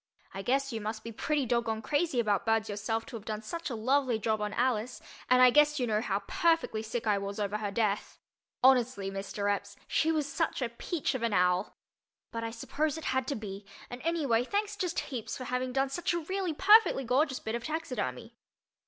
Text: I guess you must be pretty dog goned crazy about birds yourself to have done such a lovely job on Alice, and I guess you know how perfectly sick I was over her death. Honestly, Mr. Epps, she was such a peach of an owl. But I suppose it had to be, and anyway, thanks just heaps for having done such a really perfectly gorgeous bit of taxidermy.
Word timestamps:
I 0.33 0.41
guess 0.41 0.73
you 0.73 0.81
must 0.81 1.03
be 1.03 1.11
pretty 1.11 1.45
dog 1.45 1.65
goned 1.65 1.83
crazy 1.83 2.19
about 2.19 2.43
birds 2.43 2.67
yourself 2.67 3.05
to 3.05 3.15
have 3.17 3.23
done 3.25 3.43
such 3.43 3.69
a 3.69 3.75
lovely 3.75 4.17
job 4.17 4.41
on 4.41 4.51
Alice, 4.51 4.99
and 5.29 5.43
I 5.43 5.51
guess 5.51 5.79
you 5.79 5.85
know 5.85 6.01
how 6.01 6.21
perfectly 6.25 6.81
sick 6.81 7.05
I 7.05 7.19
was 7.19 7.39
over 7.39 7.57
her 7.59 7.69
death. 7.69 8.17
Honestly, 8.63 9.11
Mr. 9.11 9.53
Epps, 9.55 9.75
she 9.87 10.11
was 10.11 10.27
such 10.27 10.59
a 10.59 10.69
peach 10.69 11.13
of 11.13 11.21
an 11.21 11.33
owl. 11.33 11.75
But 12.31 12.43
I 12.43 12.49
suppose 12.49 12.97
it 12.97 13.05
had 13.13 13.27
to 13.27 13.35
be, 13.35 13.63
and 13.91 14.01
anyway, 14.01 14.43
thanks 14.43 14.75
just 14.75 14.99
heaps 15.01 15.37
for 15.37 15.43
having 15.43 15.71
done 15.71 15.89
such 15.89 16.15
a 16.15 16.19
really 16.19 16.55
perfectly 16.55 17.03
gorgeous 17.03 17.39
bit 17.39 17.53
of 17.53 17.63
taxidermy. 17.65 18.33